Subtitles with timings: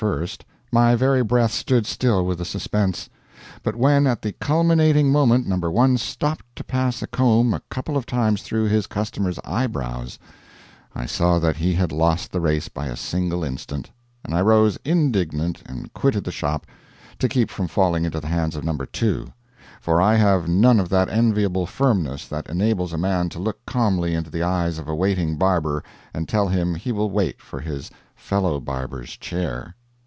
[0.01, 3.07] first, my very breath stood still with the suspense.
[3.61, 5.57] But when at the culminating moment No.
[5.69, 10.17] 1 stopped to pass a comb a couple of times through his customer's eyebrows,
[10.95, 13.91] I saw that he had lost the race by a single instant,
[14.25, 16.65] and I rose indignant and quitted the shop,
[17.19, 18.75] to keep from falling into the hands of No.
[18.75, 19.31] 2;
[19.79, 24.15] for I have none of that enviable firmness that enables a man to look calmly
[24.15, 27.91] into the eyes of a waiting barber and tell him he will wait for his
[28.15, 29.75] fellow barber's chair.